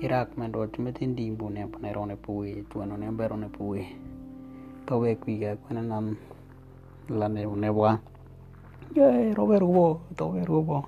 [0.00, 2.64] irak mendo tumetin dimbu ne panerone pui.
[2.70, 3.86] Tuano ne berone pui.
[4.86, 6.16] Kawe kuiga kwena nam
[7.08, 8.00] lane unewa
[8.94, 10.84] ye rober wo tober wo kre wo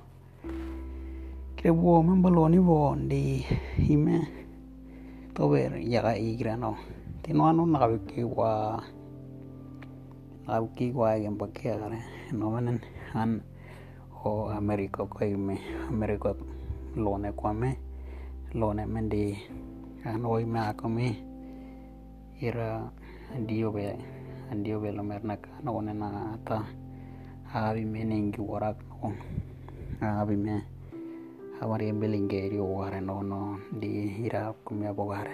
[1.65, 3.41] membalo ni wo di
[3.81, 4.45] hime.
[5.33, 6.77] Tober yaga igrano
[7.25, 8.79] tino ano nakawiki wa
[10.45, 11.99] nakawiki wa gen pakke agare
[12.37, 12.79] no manen
[13.17, 13.41] an
[14.23, 15.57] o amerika ko ime
[15.89, 16.37] amerika
[16.95, 17.81] lone kwame
[18.55, 19.35] lone mendi
[20.05, 21.17] an o ime akome
[22.39, 22.93] ira
[23.49, 23.97] dio be
[24.53, 26.63] andio be lomer na kana one na ata
[27.57, 29.17] abi me nengi warak no
[29.99, 30.63] abi me
[31.65, 35.33] awari belinge ri ware no no di hira kumya bogare.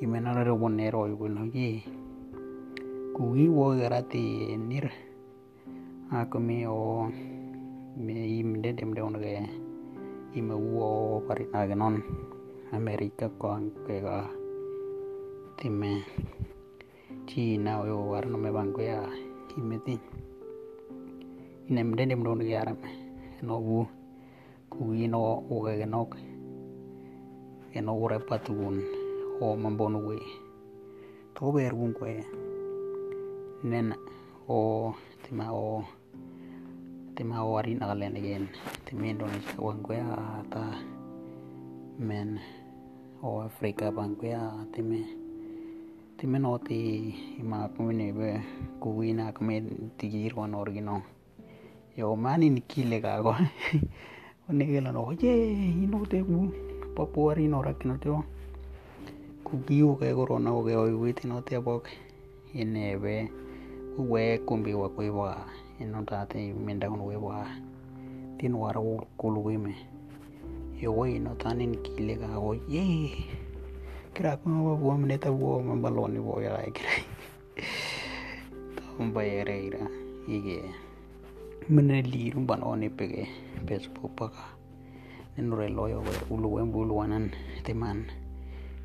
[0.00, 1.84] Imena re bonero ibu no gi
[3.12, 4.88] kugi wo garati nir.
[6.08, 7.12] Aku me o
[7.92, 9.36] me im de dem de onge
[10.32, 12.00] ime wo pari nagenon
[12.72, 14.24] amerika ko ke ga
[15.60, 16.00] time.
[17.28, 19.04] Cina o warno me bangko ya
[19.60, 20.00] imeti.
[21.68, 22.80] Inem de dem don yaram
[23.44, 23.84] no bu
[24.76, 26.02] ku ino o ge no
[27.76, 28.76] eno ore patun
[29.40, 30.16] o mambon we
[31.34, 32.12] to ber gun kwe
[33.70, 33.88] nen
[34.48, 34.92] o
[35.22, 35.84] tima o
[37.16, 38.44] tima o arin alen again
[38.84, 40.64] tima indonesia wan kwe ata
[41.98, 42.40] men
[43.24, 44.32] o afrika bang kwe
[44.72, 45.00] time
[46.16, 46.78] time no ti
[47.40, 48.28] ima kumine be
[48.80, 49.64] kuwina kume
[49.98, 51.02] tigir wan orgino
[51.96, 53.32] yo mani ni kile ka go
[54.48, 55.34] onegela no ye
[55.82, 56.46] ino te bu
[56.94, 58.08] papuari no rakino te
[59.42, 61.90] kugiu ke corona o ge oi witi no te bok
[62.54, 63.26] ine be
[63.98, 65.34] we kumbi wa kwe wa
[65.82, 67.42] ino ta te menda kun we wa
[68.38, 69.74] tin war wo kulu me
[70.78, 73.10] yo we no tani ni kile ka go ye
[74.14, 76.94] kira ko ma bo mene ta bo ma baloni bo ya kira
[78.78, 79.82] ta ba yere ira
[80.30, 80.85] ige mene
[81.68, 83.26] liru ban oni pege
[83.66, 84.54] facebook paka
[85.36, 87.30] nenure loyo we ulu we bulu wanan
[87.66, 88.06] teman.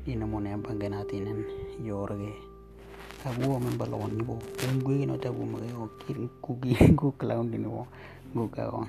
[0.06, 1.46] Ina mo ne bangena tinen
[1.78, 2.34] yorge.
[3.24, 4.34] Abu men balon ni bo
[4.66, 7.86] ungwe no ta bu mage o kir kugi ku clown ni bo
[8.34, 8.82] gu ka o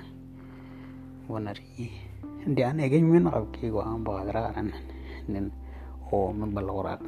[1.30, 1.86] wonari
[2.42, 4.74] ndian ege men ak ki go am ba gra ran
[5.30, 5.54] nen
[6.10, 6.98] o men balora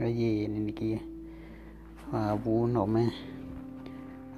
[0.00, 0.96] ayi ni ki
[2.08, 3.12] abu no me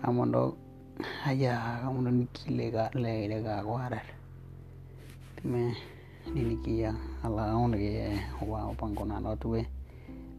[0.03, 0.59] amondo
[0.99, 4.03] aya uno ni kile ga le le ga guardar
[5.47, 5.71] me
[6.35, 6.91] ni ni kia
[7.23, 9.63] ala on ge wa pangona no tuwe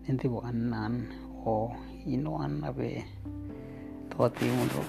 [0.04, 1.08] nenti bo anan
[1.48, 1.72] o
[2.04, 3.08] ino an abe
[4.12, 4.84] to ti uno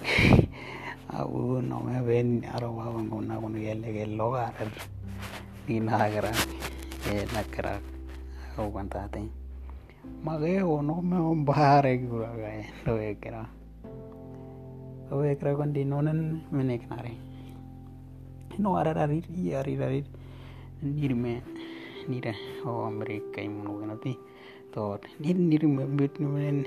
[1.14, 4.50] au no me ven aro wa pangona con ge le ge lo ga
[5.70, 6.34] ni na gara
[7.06, 7.78] e na kara
[8.58, 9.22] au cantate
[10.26, 12.50] ma ge o no me on bare gura ga
[12.86, 13.14] lo e
[15.10, 17.12] kon di nonen menek nare.
[18.58, 19.22] No ara ari
[19.54, 20.04] ari ari
[20.82, 21.42] ndir me
[22.08, 22.32] nire
[22.64, 24.16] o Amerika imun wenati
[24.72, 26.64] to nir nir mbet numen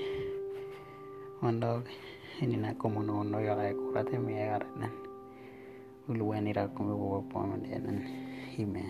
[1.41, 1.87] mandog
[2.41, 4.91] ini na como no ya la kurate mi agar nan
[6.09, 8.03] ulu weni ra como bo po man nan.
[8.57, 8.83] Ime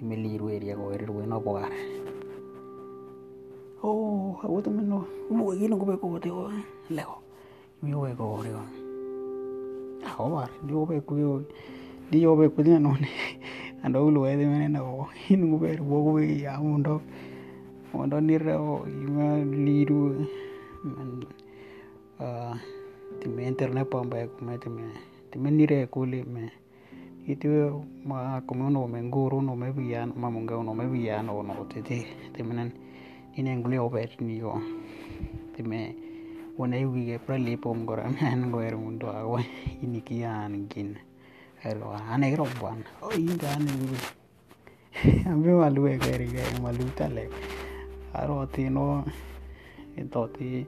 [0.00, 1.72] ime liru area go eri no bogar
[3.82, 6.52] oh aku temen no lu lagi no ko ko te o
[6.90, 7.25] lego
[7.86, 8.50] mi o ko ore
[10.02, 11.32] ako bar di o be ku yo
[12.10, 13.10] di o be ku ni no ne
[13.86, 16.98] ando ulu e de mene no inu ber bo ko ya mundo
[17.94, 20.18] mondo nire o ima liru
[20.82, 21.22] man
[22.18, 22.58] uh,
[23.22, 24.90] time internet pamba kuma time
[25.30, 26.50] time nire kuli me
[27.30, 27.46] itu
[28.02, 31.66] ma kuma no me nguru no me bian ma munga no me bian no no
[31.70, 32.02] tete
[32.34, 32.74] time nan
[33.38, 34.58] ine nguli obet ni yo
[35.54, 36.05] time
[36.58, 39.44] wana yi wige pra lepo mgora men goer mundo awa
[39.84, 40.96] ini kia an gin
[41.64, 43.98] elo ane gero buan o oh, inga ane gero
[45.32, 47.28] ambe malu e gari gari malu tale
[48.16, 49.04] aro ti no
[49.96, 50.64] ito ti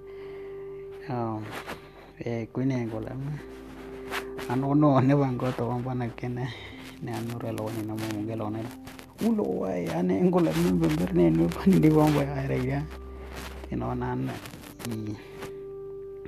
[2.21, 3.33] e kuine gola me
[4.53, 6.49] ano no ane wan go to wan bana kene.
[7.03, 8.59] Ne anu relo ni namo mungelo ne
[9.23, 11.47] ulo wae ane gola me bember ne nu
[11.81, 12.83] di wan bae aere
[13.71, 14.31] nan
[14.91, 15.38] i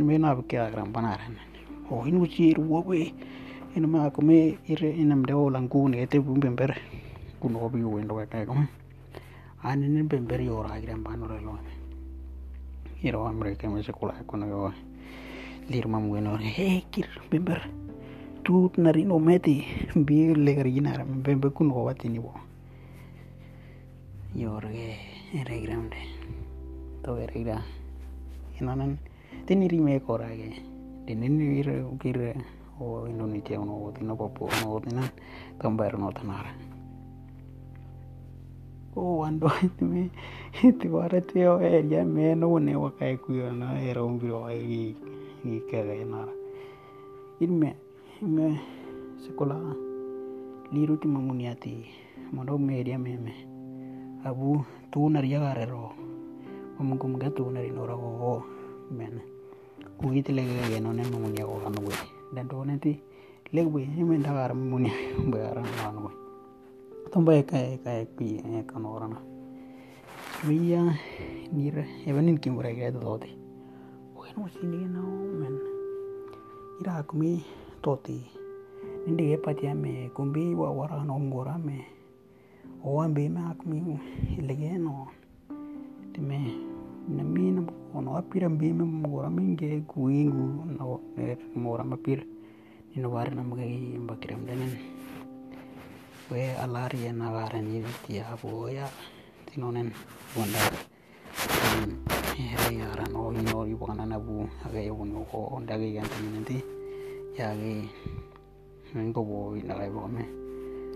[0.00, 1.14] no me o yo ti o mengra o i no
[1.60, 1.76] yo mengra o non ban to ware nembi no raga ti mita boro ban an
[1.76, 1.88] me
[2.20, 3.12] na ke o we
[3.86, 6.72] ma come ire inam de o langu ne te bumber
[7.40, 8.68] kuno bi wendo ka ka
[9.62, 11.58] anin bember yo ra gran pano re lo
[13.02, 14.72] iro amre ke me sekula kono yo
[15.68, 17.60] lir mam bueno he kir bember
[18.44, 19.64] tut nari no meti
[19.94, 22.32] bi le garina bember kuno wati ni bo
[24.34, 24.96] yo re
[25.44, 26.00] re grande
[27.02, 27.60] to re gra
[28.60, 28.96] inonan
[29.50, 30.62] tiniri me kora ge.
[31.10, 32.38] Dinini ir kir
[32.78, 35.10] o indonesia no tino popo no tinan
[35.58, 36.54] tambar no tanara
[38.94, 39.50] o ando
[39.82, 40.06] me
[40.78, 44.22] ti bara te o e me no ne wa kai ku yo na era un
[44.22, 44.94] biro ai
[45.42, 46.30] i ke ga na
[47.42, 47.74] in me
[49.26, 49.74] sekolah
[50.70, 51.90] liru ti mamuniati
[52.30, 53.34] mondo me dia me me.
[54.22, 54.62] Abu
[54.94, 55.90] tu na ria ga ro
[56.78, 57.34] om kum ga
[60.00, 61.76] tu na ri no ro o men ku ite le ga no ne ko kan
[61.84, 61.94] we
[62.34, 62.92] dan do ne ti
[63.52, 64.92] le we me da ga mamunia
[65.30, 66.10] ba ra na no
[67.12, 69.20] tomba eka eka ekpi eka norana
[70.46, 70.80] via
[71.52, 71.76] nir
[72.08, 73.30] evanin kimura ga doti
[74.16, 75.02] bueno sini na
[75.40, 75.56] men.
[76.80, 77.44] Ira kumi
[77.84, 78.24] toti
[79.04, 80.08] nindi ge patia me.
[80.16, 81.84] Kumbi wa wara no ngora me.
[82.84, 84.00] O ambe me akmi
[84.40, 85.08] lege no.
[86.14, 86.69] Time
[87.16, 87.62] na mi na
[87.94, 90.46] ono apira mbi me ngora minge kuingu
[90.78, 91.00] no
[91.58, 92.20] ngora mapir
[92.90, 94.74] ni no war na mgai mbakiram danen
[96.30, 98.86] we alari na waren yiti abo ya
[99.46, 99.90] tinonen
[100.34, 100.62] bonda
[102.38, 106.06] here yara no ino ri bona na bu aga yo no ko onda ge gan
[106.06, 106.58] tinenti
[107.34, 107.90] ya ge
[109.14, 110.24] ko bo na ga bo me.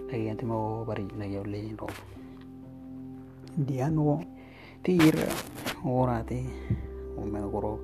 [0.06, 1.86] La ge antimo bari na yo le no
[3.58, 4.22] dia no
[4.82, 5.14] tir
[5.84, 6.40] ora te
[7.16, 7.78] o me goro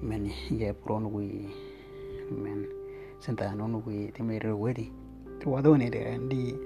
[0.00, 1.52] men ye pro no wi
[2.32, 2.64] men
[3.20, 4.88] senta no no wi te me re wedi
[5.40, 6.56] tuadone de di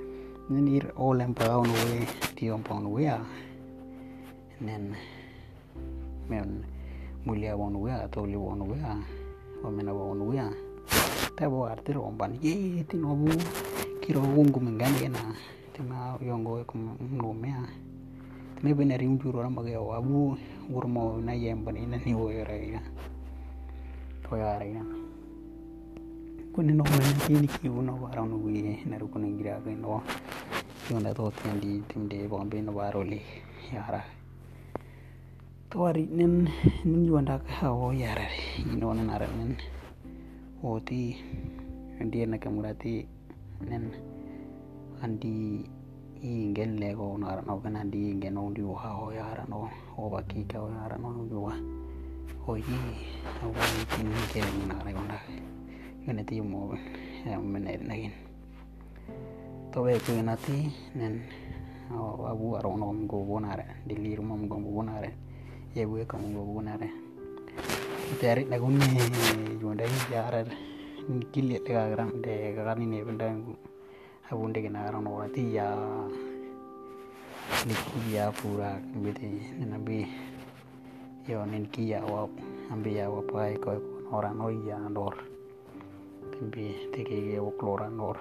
[0.48, 3.18] nir olen pa on we ti on pa on we a
[4.60, 4.94] nen
[6.30, 6.62] men
[7.26, 8.94] mulia on we a to li on we a
[9.64, 10.48] o mena on we a
[11.38, 12.34] ta bo arti ro ban.
[12.42, 13.30] Ye ti no bu
[14.02, 15.34] kiro ungu mengan ye na
[15.74, 17.50] ti ma yongo ko no me
[18.62, 20.34] me bene rim juro ra mage o abu
[20.74, 22.82] urmo na yem ban ina ni wo ra ya
[24.26, 24.82] to ya ra ya
[26.50, 30.02] kuni no men kini ki uno bara no wi na ru kuni gira ke no
[30.90, 33.22] yonda to tendi timde bombe no baro le
[33.70, 34.02] yara
[35.70, 36.50] to ari nen
[36.82, 38.26] nen yonda ka o yara
[38.58, 39.54] ino na nara nen
[40.66, 41.14] o ti
[42.02, 43.06] andi na kamurati
[43.62, 43.94] nen
[44.98, 45.62] andi
[46.22, 51.54] iingen lego onarano kana ndiinge noundi uha hoyo arano oba kike hoyo arano nujuwa
[52.50, 52.76] oyi
[53.42, 55.18] awaikinikere minaragonda
[56.06, 56.78] yoneti yumobe
[57.52, 58.14] menerinagin
[59.70, 60.56] tobetugenati
[60.98, 61.14] nen
[62.30, 65.10] abu arono mgobonare diliruma mgobonare
[65.74, 66.88] yebueka mgobonare
[68.20, 68.80] tearit nagun
[69.60, 70.48] yuondai yarar
[71.32, 73.52] kilie dekagram dekakanin ebenda ngu
[74.30, 75.52] jonda yara kille de gram de gani ne benda abu de na ran ora ti
[78.12, 79.28] ya pura bete
[79.66, 80.06] nabi
[81.28, 82.28] yo nen ki ya wa
[82.70, 83.80] ambi ya wa pai ko
[84.12, 85.14] ora no ya dor
[86.32, 88.16] timbi tege ya wa klora nor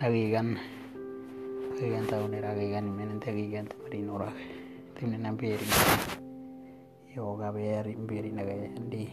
[0.00, 0.56] nagigan
[1.76, 4.32] nagigan tau ne ragigan men tagigan tamari nora
[4.96, 5.58] timne nabi
[7.14, 9.04] yo gaberi mbiri naga ndi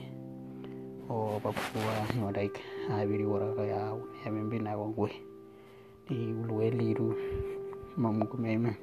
[1.09, 2.55] o papua nyodaik
[2.91, 3.91] abiri wara kaya
[4.23, 4.77] ya mimbi na
[6.07, 7.11] di ulwe liru.
[7.97, 8.77] Mamu kumeme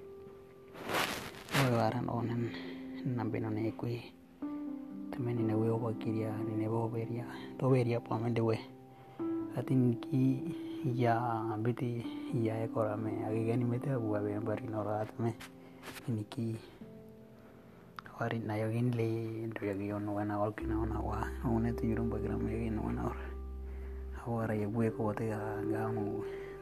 [1.57, 2.53] o waran onan.
[3.05, 4.01] Nambe no ne kui.
[5.11, 7.25] Tameni ne we oba kiria ni ne bo beria
[7.59, 8.59] to beria pa mende we
[9.57, 10.43] atin ki
[10.85, 11.15] ya
[11.63, 12.03] biti
[12.35, 13.23] ya ekora me.
[13.23, 15.33] Agigani mete abu abe bari no rat me
[16.09, 16.57] ini ki
[18.19, 21.23] wari na yogin le ndo yogi on wana or kina ona wa.
[21.47, 23.17] One tu yurum bagira me yogin wana or
[24.27, 25.89] awara ye bue ko te ga ga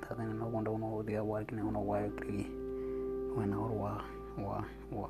[0.02, 2.46] no ta ta no kondo no de wa kina ona wa kri
[3.36, 4.04] wana or wa
[4.38, 5.08] wa wa